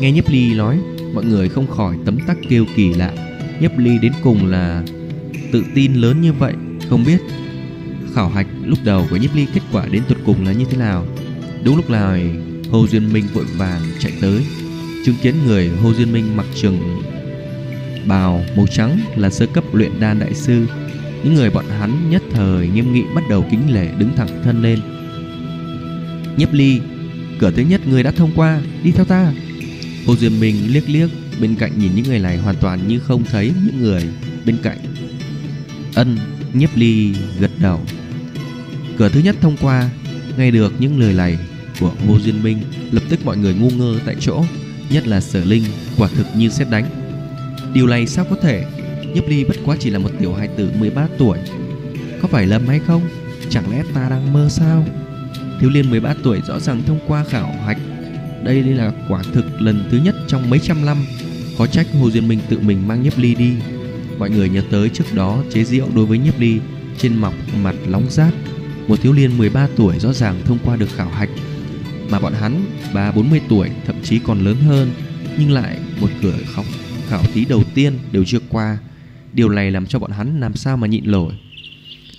Nghe 0.00 0.12
Nhiếp 0.12 0.28
Ly 0.28 0.54
nói, 0.54 0.78
mọi 1.14 1.24
người 1.24 1.48
không 1.48 1.66
khỏi 1.66 1.96
tấm 2.04 2.18
tắc 2.26 2.36
kêu 2.48 2.64
kỳ 2.76 2.94
lạ. 2.94 3.12
Nhiếp 3.60 3.78
Ly 3.78 3.98
đến 3.98 4.12
cùng 4.22 4.46
là 4.46 4.82
tự 5.52 5.64
tin 5.74 5.94
lớn 5.94 6.20
như 6.20 6.32
vậy, 6.32 6.54
không 6.88 7.04
biết 7.04 7.20
khảo 8.14 8.28
hạch 8.28 8.46
lúc 8.64 8.78
đầu 8.84 9.06
của 9.10 9.16
Nhiếp 9.16 9.34
Ly 9.34 9.46
kết 9.54 9.60
quả 9.72 9.86
đến 9.86 10.02
tuột 10.08 10.18
cùng 10.26 10.46
là 10.46 10.52
như 10.52 10.64
thế 10.70 10.76
nào. 10.76 11.06
Đúng 11.64 11.76
lúc 11.76 11.90
này, 11.90 12.30
Hồ 12.70 12.86
Duyên 12.86 13.12
Minh 13.12 13.24
vội 13.34 13.44
vàng 13.56 13.80
chạy 13.98 14.12
tới 14.20 14.42
chứng 15.04 15.16
kiến 15.22 15.34
người 15.46 15.68
Hồ 15.68 15.92
Duyên 15.94 16.12
Minh 16.12 16.36
mặc 16.36 16.46
trường 16.54 16.78
bào 18.06 18.44
màu 18.56 18.66
trắng 18.66 19.00
là 19.16 19.30
sơ 19.30 19.46
cấp 19.46 19.64
luyện 19.72 20.00
đan 20.00 20.18
đại 20.18 20.34
sư. 20.34 20.66
Những 21.24 21.34
người 21.34 21.50
bọn 21.50 21.64
hắn 21.78 22.10
nhất 22.10 22.22
thời 22.30 22.68
nghiêm 22.68 22.92
nghị 22.92 23.02
bắt 23.14 23.24
đầu 23.30 23.44
kính 23.50 23.74
lễ 23.74 23.88
đứng 23.98 24.10
thẳng 24.16 24.42
thân 24.44 24.62
lên. 24.62 24.78
Nhiếp 26.36 26.52
ly, 26.52 26.80
cửa 27.38 27.50
thứ 27.50 27.62
nhất 27.62 27.80
người 27.86 28.02
đã 28.02 28.10
thông 28.10 28.32
qua, 28.36 28.60
đi 28.82 28.92
theo 28.92 29.04
ta. 29.04 29.32
Hồ 30.06 30.16
Duyên 30.16 30.40
Minh 30.40 30.56
liếc 30.68 30.88
liếc 30.88 31.10
bên 31.40 31.54
cạnh 31.54 31.78
nhìn 31.78 31.94
những 31.94 32.04
người 32.04 32.18
này 32.18 32.36
hoàn 32.36 32.56
toàn 32.56 32.88
như 32.88 33.00
không 33.00 33.24
thấy 33.24 33.52
những 33.66 33.82
người 33.82 34.02
bên 34.46 34.56
cạnh. 34.62 34.78
Ân, 35.94 36.18
nhiếp 36.52 36.76
ly 36.76 37.14
gật 37.40 37.50
đầu. 37.60 37.80
Cửa 38.96 39.08
thứ 39.08 39.20
nhất 39.20 39.36
thông 39.40 39.56
qua, 39.56 39.90
nghe 40.38 40.50
được 40.50 40.72
những 40.78 41.00
lời 41.00 41.14
này 41.14 41.38
của 41.80 41.92
Hồ 42.06 42.18
Duyên 42.20 42.42
Minh, 42.42 42.58
lập 42.90 43.02
tức 43.08 43.24
mọi 43.24 43.36
người 43.36 43.54
ngu 43.54 43.70
ngơ 43.70 43.98
tại 44.06 44.16
chỗ 44.20 44.44
Nhất 44.90 45.06
là 45.06 45.20
sở 45.20 45.44
linh 45.44 45.62
Quả 45.98 46.08
thực 46.16 46.26
như 46.36 46.48
xét 46.48 46.70
đánh 46.70 46.84
Điều 47.74 47.86
này 47.86 48.06
sao 48.06 48.24
có 48.30 48.36
thể 48.42 48.64
Nhấp 49.14 49.24
ly 49.28 49.44
bất 49.44 49.56
quá 49.64 49.76
chỉ 49.80 49.90
là 49.90 49.98
một 49.98 50.10
tiểu 50.18 50.34
hài 50.34 50.48
tử 50.48 50.70
13 50.78 51.08
tuổi 51.18 51.38
Có 52.22 52.28
phải 52.28 52.46
lầm 52.46 52.66
hay 52.66 52.78
không 52.86 53.02
Chẳng 53.50 53.70
lẽ 53.70 53.82
ta 53.94 54.08
đang 54.10 54.32
mơ 54.32 54.48
sao 54.50 54.86
Thiếu 55.64 55.70
niên 55.70 55.90
13 55.90 56.14
tuổi 56.22 56.40
rõ 56.46 56.60
ràng 56.60 56.82
thông 56.86 56.98
qua 57.08 57.24
khảo 57.24 57.52
hạch. 57.66 57.78
Đây 58.44 58.62
là 58.62 58.92
quả 59.08 59.22
thực 59.32 59.62
lần 59.62 59.88
thứ 59.90 59.98
nhất 60.04 60.14
trong 60.26 60.50
mấy 60.50 60.58
trăm 60.58 60.84
năm 60.84 60.96
Có 61.58 61.66
trách 61.66 61.86
Hồ 62.00 62.10
Duyên 62.10 62.28
Minh 62.28 62.38
tự 62.48 62.58
mình 62.60 62.88
mang 62.88 63.02
nhiếp 63.02 63.18
ly 63.18 63.34
đi. 63.34 63.52
Mọi 64.18 64.30
người 64.30 64.48
nhớ 64.48 64.62
tới 64.70 64.88
trước 64.88 65.04
đó 65.14 65.42
chế 65.50 65.64
rượu 65.64 65.88
đối 65.94 66.06
với 66.06 66.18
nhiếp 66.18 66.40
ly 66.40 66.60
Trên 66.98 67.16
mọc 67.16 67.34
mặt 67.62 67.74
lóng 67.86 68.06
rát 68.10 68.34
Một 68.88 69.00
thiếu 69.02 69.12
niên 69.12 69.38
13 69.38 69.68
tuổi 69.76 69.98
rõ 69.98 70.12
ràng 70.12 70.40
thông 70.44 70.58
qua 70.64 70.76
được 70.76 70.88
khảo 70.96 71.08
hạch, 71.08 71.30
mà 72.10 72.20
bọn 72.20 72.32
hắn 72.32 72.64
ba 72.94 73.12
bốn 73.12 73.30
mươi 73.30 73.40
tuổi 73.48 73.70
thậm 73.86 73.96
chí 74.02 74.18
còn 74.18 74.44
lớn 74.44 74.56
hơn, 74.56 74.90
nhưng 75.38 75.52
lại 75.52 75.78
một 76.00 76.10
cửa 76.22 76.36
khóc 76.54 76.64
khảo 77.08 77.22
thí 77.32 77.44
đầu 77.44 77.62
tiên 77.74 77.98
đều 78.12 78.24
chưa 78.24 78.40
qua. 78.48 78.78
Điều 79.32 79.48
này 79.48 79.70
làm 79.70 79.86
cho 79.86 79.98
bọn 79.98 80.10
hắn 80.10 80.40
làm 80.40 80.54
sao 80.54 80.76
mà 80.76 80.86
nhịn 80.86 81.10
nổi. 81.10 81.32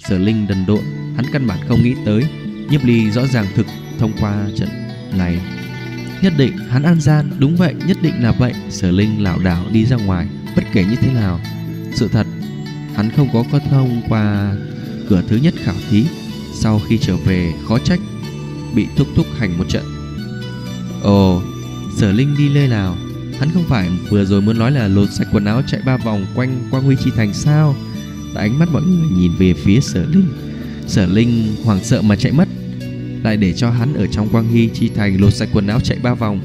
Sở 0.09 0.17
linh 0.17 0.47
đần 0.49 0.65
độn, 0.67 0.83
hắn 1.15 1.25
căn 1.33 1.47
bản 1.47 1.59
không 1.67 1.83
nghĩ 1.83 1.93
tới 2.05 2.23
nhiếp 2.69 2.85
ly 2.85 3.11
rõ 3.11 3.27
ràng 3.27 3.47
thực 3.55 3.65
thông 3.99 4.11
qua 4.19 4.47
trận 4.55 4.69
này. 5.17 5.41
Nhất 6.21 6.33
định 6.37 6.57
hắn 6.57 6.83
an 6.83 7.01
gian, 7.01 7.29
đúng 7.39 7.55
vậy, 7.55 7.75
nhất 7.87 7.97
định 8.01 8.23
là 8.23 8.31
vậy. 8.31 8.53
Sở 8.69 8.91
linh 8.91 9.23
lảo 9.23 9.39
đảo 9.39 9.65
đi 9.71 9.85
ra 9.85 9.97
ngoài, 9.97 10.27
bất 10.55 10.63
kể 10.73 10.83
như 10.83 10.95
thế 10.95 11.13
nào. 11.13 11.39
Sự 11.93 12.07
thật, 12.07 12.27
hắn 12.95 13.09
không 13.11 13.29
có 13.33 13.43
có 13.51 13.59
thông 13.69 14.01
qua 14.09 14.55
cửa 15.09 15.23
thứ 15.27 15.35
nhất 15.35 15.53
khảo 15.63 15.75
thí. 15.89 16.05
Sau 16.53 16.81
khi 16.87 16.97
trở 16.97 17.15
về, 17.17 17.53
khó 17.67 17.79
trách 17.79 17.99
bị 18.75 18.87
thúc 18.95 19.07
thúc 19.15 19.25
hành 19.37 19.57
một 19.57 19.69
trận. 19.69 19.83
Ồ, 21.03 21.41
Sở 21.97 22.11
Linh 22.11 22.35
đi 22.37 22.49
lê 22.49 22.67
nào 22.67 22.97
Hắn 23.39 23.49
không 23.53 23.63
phải 23.63 23.89
vừa 24.09 24.25
rồi 24.25 24.41
muốn 24.41 24.59
nói 24.59 24.71
là 24.71 24.87
lột 24.87 25.09
sạch 25.11 25.27
quần 25.31 25.45
áo 25.45 25.61
chạy 25.67 25.81
ba 25.85 25.97
vòng 25.97 26.25
quanh 26.35 26.67
quang 26.71 26.83
huy 26.83 26.95
chi 27.03 27.11
thành 27.15 27.33
sao? 27.33 27.75
Tại 28.33 28.49
ánh 28.49 28.59
mắt 28.59 28.69
mọi 28.71 28.81
người 28.81 29.09
nhìn 29.17 29.31
về 29.39 29.53
phía 29.53 29.79
sở 29.79 30.05
linh. 30.05 30.27
Sở 30.87 31.05
linh 31.05 31.55
hoảng 31.63 31.83
sợ 31.83 32.01
mà 32.01 32.15
chạy 32.15 32.31
mất. 32.31 32.47
Lại 33.25 33.37
để 33.37 33.53
cho 33.53 33.69
hắn 33.69 33.93
ở 33.93 34.07
trong 34.07 34.29
quang 34.29 34.47
hy 34.47 34.69
chi 34.73 34.91
thành 34.95 35.21
lột 35.21 35.33
sạch 35.33 35.49
quần 35.53 35.67
áo 35.67 35.79
chạy 35.79 35.97
ba 36.03 36.13
vòng. 36.13 36.39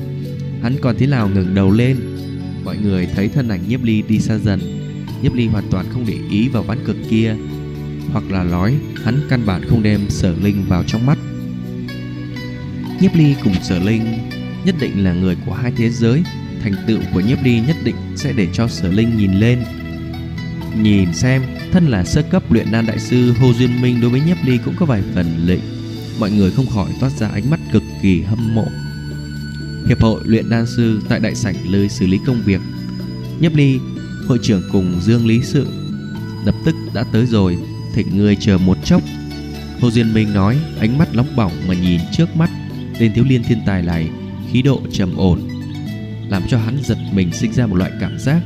Hắn 0.63 0.77
còn 0.83 0.97
thế 0.99 1.07
nào 1.07 1.29
ngẩng 1.29 1.55
đầu 1.55 1.71
lên? 1.71 1.97
Mọi 2.65 2.77
người 2.77 3.09
thấy 3.15 3.29
thân 3.29 3.49
ảnh 3.49 3.61
nhiếp 3.69 3.83
ly 3.83 4.03
đi 4.09 4.21
xa 4.21 4.39
dần. 4.39 4.61
Nhiếp 5.23 5.35
ly 5.35 5.47
hoàn 5.47 5.65
toàn 5.71 5.87
không 5.91 6.05
để 6.07 6.19
ý 6.31 6.49
vào 6.49 6.63
ván 6.63 6.79
cực 6.87 6.97
kia. 7.11 7.35
Hoặc 8.13 8.25
là 8.31 8.43
nói 8.43 8.75
hắn 9.05 9.21
căn 9.29 9.47
bản 9.47 9.63
không 9.69 9.83
đem 9.83 10.01
sở 10.09 10.35
linh 10.43 10.65
vào 10.69 10.85
trong 10.87 11.07
mắt. 11.07 11.19
Nhiếp 13.01 13.15
Ly 13.15 13.35
cùng 13.45 13.55
Sở 13.63 13.79
Linh 13.79 14.05
nhất 14.65 14.75
định 14.81 15.05
là 15.05 15.13
người 15.13 15.37
của 15.47 15.55
hai 15.55 15.73
thế 15.77 15.91
giới, 15.91 16.23
Thành 16.63 16.75
tựu 16.87 16.99
của 17.15 17.21
Nhiếp 17.21 17.39
Ly 17.45 17.61
nhất 17.61 17.77
định 17.85 17.97
sẽ 18.17 18.33
để 18.33 18.49
cho 18.53 18.69
Sở 18.69 18.89
Linh 18.89 19.17
nhìn 19.17 19.33
lên. 19.33 19.59
Nhìn 20.83 21.15
xem 21.15 21.43
Thân 21.73 21.87
là 21.87 22.05
sơ 22.05 22.23
cấp 22.23 22.53
luyện 22.53 22.73
đan 22.73 22.87
đại 22.87 22.99
sư 22.99 23.33
Hồ 23.33 23.53
Duyên 23.59 23.83
Minh 23.83 24.01
đối 24.01 24.11
với 24.11 24.21
Nhiếp 24.21 24.37
Ly 24.45 24.59
cũng 24.65 24.75
có 24.79 24.87
vài 24.87 25.03
phần 25.15 25.47
lệnh 25.47 25.80
Mọi 26.21 26.31
người 26.31 26.51
không 26.51 26.67
khỏi 26.67 26.91
toát 27.01 27.11
ra 27.19 27.29
ánh 27.29 27.51
mắt 27.51 27.61
cực 27.73 27.83
kỳ 28.03 28.23
hâm 28.23 28.55
mộ. 28.55 28.67
Hiệp 29.89 30.01
hội 30.01 30.21
luyện 30.25 30.51
đan 30.51 30.67
sư 30.67 31.01
tại 31.09 31.21
đại 31.21 31.35
sảnh 31.35 31.55
nơi 31.73 31.89
xử 31.89 32.07
lý 32.07 32.19
công 32.27 32.43
việc. 32.45 32.61
Nhấp 33.41 33.55
Ly, 33.55 33.79
hội 34.27 34.39
trưởng 34.43 34.63
cùng 34.73 35.01
Dương 35.03 35.27
Lý 35.27 35.41
Sự 35.43 35.67
Lập 36.45 36.55
tức 36.65 36.75
đã 36.95 37.05
tới 37.13 37.27
rồi 37.27 37.59
Thỉnh 37.95 38.07
người 38.17 38.37
chờ 38.37 38.59
một 38.59 38.77
chốc. 38.85 39.03
Hồ 39.81 39.91
Duyên 39.91 40.15
Minh 40.15 40.35
nói 40.35 40.59
ánh 40.81 40.99
mắt 40.99 41.15
nóng 41.15 41.37
bỏng 41.37 41.53
mà 41.69 41.75
nhìn 41.75 42.01
trước 42.13 42.37
mắt 42.37 42.51
Tên 42.99 43.13
thiếu 43.15 43.25
liên 43.29 43.43
thiên 43.43 43.59
tài 43.67 43.83
này 43.83 44.11
Khí 44.53 44.63
độ 44.63 44.81
trầm 44.93 45.17
ổn 45.17 45.41
Làm 46.29 46.43
cho 46.49 46.59
hắn 46.59 46.79
giật 46.83 46.99
mình 47.13 47.33
sinh 47.33 47.53
ra 47.53 47.67
một 47.67 47.77
loại 47.77 47.91
cảm 48.01 48.19
giác. 48.19 48.41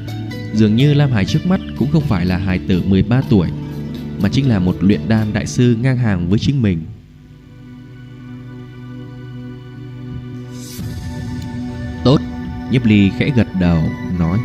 Dường 0.54 0.76
như 0.76 0.94
Lam 0.94 1.12
Hải 1.12 1.24
trước 1.24 1.46
mắt 1.46 1.60
cũng 1.78 1.90
không 1.90 2.04
phải 2.08 2.26
là 2.26 2.36
hài 2.36 2.58
tử 2.68 2.82
13 2.86 3.22
tuổi 3.30 3.48
Mà 4.22 4.28
chính 4.28 4.48
là 4.48 4.58
một 4.58 4.76
luyện 4.80 5.00
đan 5.08 5.32
đại 5.32 5.46
sư 5.46 5.76
ngang 5.80 5.98
hàng 5.98 6.28
với 6.28 6.38
chính 6.38 6.62
mình. 6.62 6.80
Nhiếp 12.70 12.84
ly 12.84 13.10
khẽ 13.18 13.30
gật 13.36 13.48
đầu, 13.60 13.90
Nói, 14.18 14.38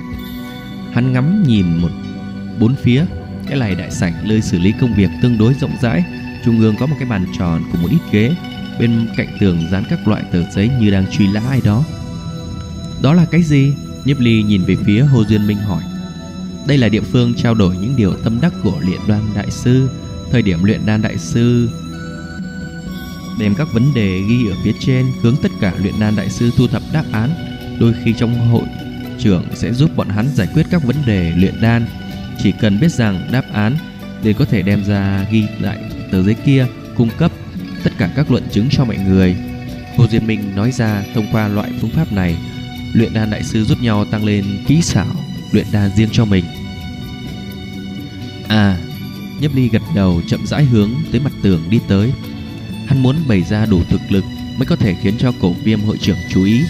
Hắn 0.94 1.14
ngắm 1.14 1.44
nhìn 1.44 1.78
một 1.78 1.90
bốn 2.60 2.76
phía, 2.76 3.06
Cái 3.48 3.60
này 3.60 3.76
đại 3.76 3.92
sảnh 3.92 4.14
nơi 4.28 4.42
xử 4.42 4.60
lý 4.60 4.74
công 4.82 4.94
việc 4.94 5.10
tương 5.22 5.38
đối 5.38 5.54
rộng 5.54 5.76
rãi, 5.82 6.04
Trung 6.46 6.60
ương 6.60 6.76
có 6.80 6.86
một 6.86 6.96
cái 7.00 7.10
bàn 7.10 7.26
tròn 7.38 7.64
cùng 7.72 7.82
một 7.82 7.88
ít 7.92 8.02
ghế, 8.12 8.36
Bên 8.80 9.08
cạnh 9.18 9.28
tường 9.40 9.68
dán 9.72 9.84
các 9.90 10.08
loại 10.08 10.24
tờ 10.32 10.52
giấy 10.52 10.70
như 10.80 10.92
đang 10.92 11.06
truy 11.12 11.28
lã 11.28 11.42
ai 11.50 11.62
đó. 11.66 11.84
Đó 13.02 13.14
là 13.14 13.26
cái 13.32 13.44
gì? 13.44 13.74
Nhiếp 14.06 14.20
ly 14.20 14.44
nhìn 14.44 14.64
về 14.64 14.76
phía 14.86 15.02
Hồ 15.02 15.24
Duyên 15.26 15.48
Minh 15.48 15.58
hỏi. 15.58 15.84
Đây 16.68 16.78
là 16.78 16.90
địa 16.90 17.02
phương 17.02 17.34
trao 17.34 17.54
đổi 17.54 17.76
những 17.78 17.96
điều 17.96 18.14
tâm 18.14 18.42
đắc 18.42 18.54
của 18.64 18.80
luyện 18.82 19.00
đan 19.08 19.22
đại 19.36 19.52
sư. 19.52 19.90
Thời 20.32 20.42
điểm 20.42 20.64
luyện 20.64 20.86
đan 20.86 21.02
đại 21.02 21.18
sư 21.18 21.70
Đem 23.40 23.56
các 23.56 23.68
vấn 23.74 23.94
đề 23.94 24.22
ghi 24.30 24.50
ở 24.50 24.56
phía 24.64 24.74
trên 24.80 25.06
Hướng 25.22 25.36
tất 25.42 25.52
cả 25.62 25.74
luyện 25.82 25.94
đan 26.00 26.16
đại 26.16 26.30
sư 26.30 26.52
thu 26.58 26.68
thập 26.68 26.82
đáp 26.94 27.04
án. 27.12 27.49
Đôi 27.80 27.94
khi 28.04 28.14
trong 28.14 28.50
hội 28.50 28.66
trưởng 29.20 29.46
sẽ 29.54 29.74
giúp 29.74 29.92
bọn 29.96 30.10
hắn 30.10 30.28
giải 30.36 30.48
quyết 30.54 30.66
các 30.70 30.84
vấn 30.84 30.96
đề 31.06 31.34
luyện 31.38 31.62
đan 31.62 31.86
Chỉ 32.44 32.52
cần 32.52 32.80
biết 32.80 32.92
rằng 32.92 33.28
đáp 33.32 33.44
án 33.54 33.78
để 34.24 34.34
có 34.34 34.46
thể 34.46 34.62
đem 34.62 34.84
ra 34.84 35.26
ghi 35.32 35.44
lại 35.60 35.78
tờ 36.12 36.24
giấy 36.24 36.36
kia 36.46 36.68
cung 36.96 37.10
cấp 37.18 37.32
tất 37.84 37.92
cả 37.98 38.10
các 38.16 38.32
luận 38.32 38.44
chứng 38.52 38.68
cho 38.72 38.86
mọi 38.86 38.98
người. 38.98 39.36
Hồ 39.98 40.08
Diên 40.08 40.28
Minh 40.28 40.56
nói 40.56 40.72
ra 40.72 41.04
thông 41.14 41.26
qua 41.32 41.48
loại 41.48 41.72
phương 41.82 41.90
pháp 41.90 42.14
này, 42.14 42.38
luyện 42.94 43.14
đan 43.14 43.30
đại 43.30 43.44
sư 43.44 43.64
giúp 43.64 43.78
nhau 43.82 44.06
tăng 44.06 44.26
lên 44.26 44.46
kỹ 44.68 44.82
xảo 44.82 45.08
luyện 45.52 45.66
đan 45.72 45.92
riêng 45.96 46.10
cho 46.12 46.26
mình. 46.26 46.46
À, 48.48 48.78
Nhấp 49.42 49.52
Ly 49.56 49.70
gật 49.70 49.82
đầu 49.96 50.22
chậm 50.28 50.46
rãi 50.48 50.64
hướng 50.64 50.90
tới 51.12 51.22
mặt 51.22 51.32
tường 51.42 51.62
đi 51.70 51.80
tới. 51.88 52.12
Hắn 52.88 53.04
muốn 53.04 53.16
bày 53.28 53.44
ra 53.50 53.66
đủ 53.66 53.82
thực 53.90 54.02
lực 54.10 54.24
mới 54.58 54.66
có 54.66 54.76
thể 54.76 54.96
khiến 55.02 55.14
cho 55.20 55.32
cổ 55.42 55.54
viêm 55.64 55.82
hội 55.82 55.98
trưởng 56.02 56.18
chú 56.30 56.44
ý. 56.44 56.62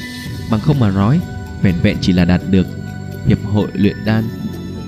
Bằng 0.52 0.60
không 0.60 0.80
mà 0.80 0.92
nói, 0.92 1.20
vẹn 1.62 1.76
vẹn 1.82 1.98
chỉ 2.02 2.14
là 2.14 2.26
đạt 2.26 2.42
được 2.50 2.68
hiệp 3.28 3.46
hội 3.46 3.68
luyện 3.74 3.96
đan 4.06 4.24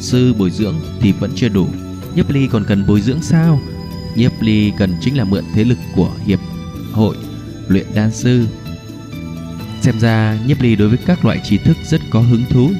sư 0.02 0.34
bồi 0.34 0.52
dưỡng 0.52 0.76
thì 1.02 1.12
vẫn 1.12 1.32
chưa 1.36 1.50
đủ. 1.50 1.68
nhiếp 2.16 2.30
Ly 2.30 2.48
còn 2.48 2.64
cần 2.64 2.88
bồi 2.88 3.02
dưỡng 3.02 3.22
sao? 3.22 3.62
Nhiếp 4.16 4.42
Ly 4.42 4.72
cần 4.78 4.96
chính 5.02 5.18
là 5.18 5.24
mượn 5.24 5.44
thế 5.54 5.64
lực 5.64 5.78
của 5.96 6.12
hiệp 6.26 6.40
hội 6.92 7.16
luyện 7.68 7.86
đan 7.96 8.12
sư. 8.12 8.46
Xem 9.82 10.00
ra 10.00 10.38
Nhiếp 10.48 10.62
Ly 10.62 10.76
đối 10.76 10.90
với 10.90 10.98
các 11.06 11.26
loại 11.26 11.42
trí 11.44 11.58
thức 11.58 11.78
rất 11.84 12.02
có 12.10 12.20
hứng 12.20 12.44
thú. 12.50 12.72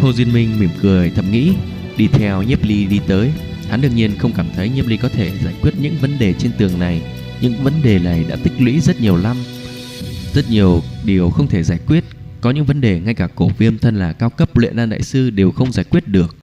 Hồ 0.00 0.12
Diên 0.12 0.32
Minh 0.32 0.60
mỉm 0.60 0.70
cười 0.82 1.10
thầm 1.10 1.30
nghĩ, 1.30 1.52
đi 1.96 2.08
theo 2.08 2.42
Nhiếp 2.42 2.64
Ly 2.64 2.86
đi 2.86 3.00
tới. 3.06 3.32
Hắn 3.70 3.80
đương 3.80 3.94
nhiên 3.94 4.18
không 4.18 4.32
cảm 4.32 4.46
thấy 4.56 4.68
Nhiếp 4.68 4.86
Ly 4.86 4.96
có 4.96 5.08
thể 5.08 5.32
giải 5.44 5.54
quyết 5.62 5.74
những 5.80 5.96
vấn 6.00 6.18
đề 6.18 6.32
trên 6.32 6.52
tường 6.58 6.78
này, 6.80 7.02
những 7.40 7.62
vấn 7.62 7.82
đề 7.82 7.98
này 7.98 8.24
đã 8.28 8.36
tích 8.36 8.52
lũy 8.58 8.80
rất 8.80 9.00
nhiều 9.00 9.16
năm. 9.16 9.36
Rất 10.34 10.50
nhiều 10.50 10.82
điều 11.04 11.30
không 11.30 11.48
thể 11.48 11.62
giải 11.62 11.78
quyết, 11.86 12.04
có 12.40 12.50
những 12.50 12.64
vấn 12.64 12.80
đề 12.80 13.00
ngay 13.00 13.14
cả 13.14 13.28
cổ 13.34 13.50
viêm 13.58 13.78
thân 13.78 13.96
là 13.96 14.12
cao 14.12 14.30
cấp 14.30 14.56
luyện 14.56 14.76
đan 14.76 14.90
đại 14.90 15.02
sư 15.02 15.30
đều 15.30 15.50
không 15.50 15.72
giải 15.72 15.84
quyết 15.90 16.08
được. 16.08 16.36